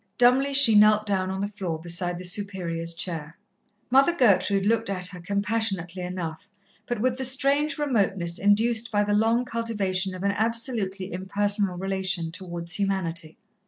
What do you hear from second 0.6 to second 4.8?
knelt down on the floor beside the Superior's chair. Mother Gertrude